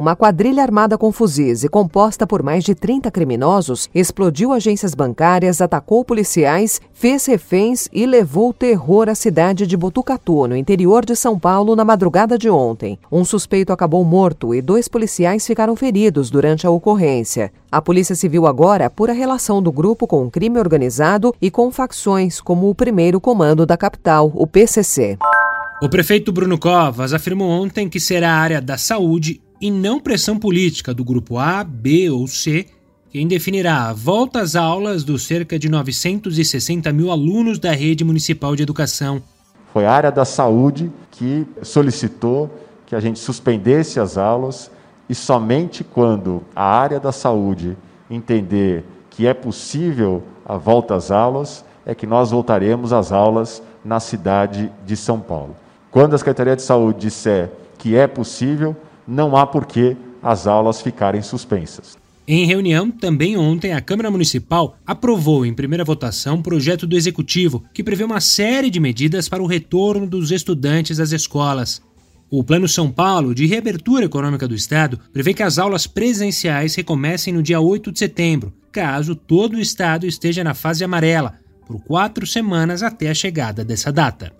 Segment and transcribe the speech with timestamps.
[0.00, 5.60] Uma quadrilha armada com fuzis e composta por mais de 30 criminosos explodiu agências bancárias,
[5.60, 11.38] atacou policiais, fez reféns e levou terror à cidade de Botucatu, no interior de São
[11.38, 12.98] Paulo, na madrugada de ontem.
[13.12, 17.52] Um suspeito acabou morto e dois policiais ficaram feridos durante a ocorrência.
[17.70, 21.70] A Polícia Civil agora apura a relação do grupo com o crime organizado e com
[21.70, 25.18] facções como o primeiro comando da capital, o PCC.
[25.82, 30.38] O prefeito Bruno Covas afirmou ontem que será a área da saúde e não pressão
[30.38, 32.66] política do grupo A, B ou C
[33.10, 38.54] quem definirá a volta às aulas dos cerca de 960 mil alunos da rede municipal
[38.54, 39.20] de educação.
[39.72, 42.48] Foi a área da saúde que solicitou
[42.86, 44.70] que a gente suspendesse as aulas
[45.08, 47.76] e somente quando a área da saúde
[48.08, 53.98] entender que é possível a volta às aulas é que nós voltaremos às aulas na
[53.98, 55.56] cidade de São Paulo.
[55.90, 58.76] Quando a Secretaria de Saúde disser que é possível,
[59.10, 61.98] não há por que as aulas ficarem suspensas.
[62.28, 67.64] Em reunião, também ontem, a Câmara Municipal aprovou em primeira votação um projeto do Executivo
[67.74, 71.82] que prevê uma série de medidas para o retorno dos estudantes às escolas.
[72.30, 77.34] O Plano São Paulo de Reabertura Econômica do Estado prevê que as aulas presenciais recomecem
[77.34, 81.34] no dia 8 de setembro, caso todo o Estado esteja na fase amarela,
[81.66, 84.32] por quatro semanas até a chegada dessa data.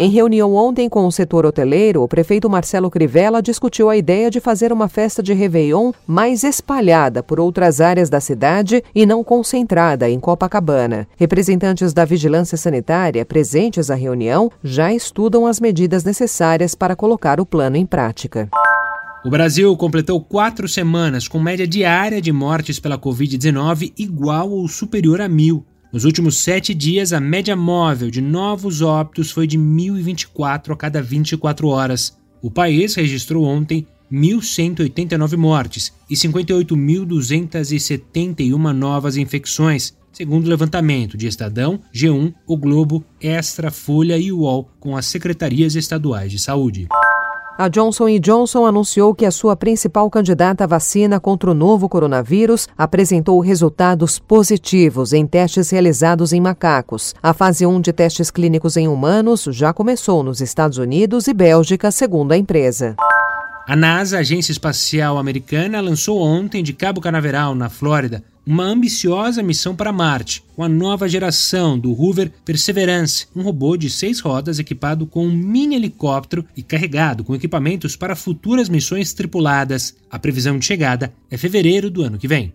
[0.00, 4.40] Em reunião ontem com o setor hoteleiro, o prefeito Marcelo Crivella discutiu a ideia de
[4.40, 10.08] fazer uma festa de Réveillon mais espalhada por outras áreas da cidade e não concentrada
[10.08, 11.06] em Copacabana.
[11.18, 17.44] Representantes da Vigilância Sanitária presentes à reunião já estudam as medidas necessárias para colocar o
[17.44, 18.48] plano em prática.
[19.22, 25.20] O Brasil completou quatro semanas com média diária de mortes pela Covid-19 igual ou superior
[25.20, 25.62] a mil.
[25.92, 31.02] Nos últimos sete dias, a média móvel de novos óbitos foi de 1.024 a cada
[31.02, 32.16] 24 horas.
[32.40, 41.80] O país registrou ontem 1.189 mortes e 58.271 novas infecções, segundo o levantamento de Estadão,
[41.92, 46.86] G1, O Globo, Extra, Folha e UOL com as secretarias estaduais de saúde.
[47.60, 52.66] A Johnson Johnson anunciou que a sua principal candidata à vacina contra o novo coronavírus
[52.74, 57.14] apresentou resultados positivos em testes realizados em macacos.
[57.22, 61.90] A fase 1 de testes clínicos em humanos já começou nos Estados Unidos e Bélgica,
[61.90, 62.96] segundo a empresa.
[63.68, 69.76] A NASA, agência espacial americana, lançou ontem de Cabo Canaveral, na Flórida, uma ambiciosa missão
[69.76, 75.06] para Marte, com a nova geração do Hoover Perseverance, um robô de seis rodas equipado
[75.06, 79.96] com um mini helicóptero e carregado com equipamentos para futuras missões tripuladas.
[80.10, 82.50] A previsão de chegada é fevereiro do ano que vem.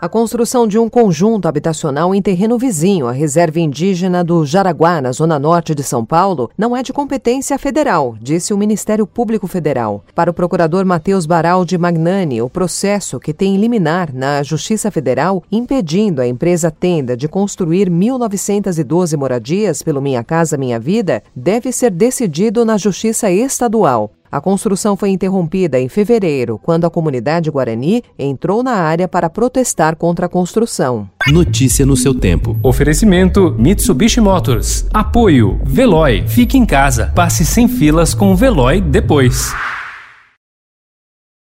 [0.00, 5.10] A construção de um conjunto habitacional em terreno vizinho à reserva indígena do Jaraguá, na
[5.10, 10.04] zona norte de São Paulo, não é de competência federal, disse o Ministério Público Federal.
[10.14, 16.22] Para o procurador Matheus Baraldi Magnani, o processo que tem liminar na Justiça Federal impedindo
[16.22, 22.64] a empresa Tenda de construir 1.912 moradias pelo Minha Casa Minha Vida deve ser decidido
[22.64, 24.12] na Justiça Estadual.
[24.30, 29.96] A construção foi interrompida em fevereiro, quando a comunidade guarani entrou na área para protestar
[29.96, 31.08] contra a construção.
[31.28, 32.56] Notícia no seu tempo.
[32.62, 34.86] Oferecimento Mitsubishi Motors.
[34.92, 36.24] Apoio Veloy.
[36.26, 37.12] Fique em casa.
[37.14, 39.52] Passe sem filas com o Veloy depois.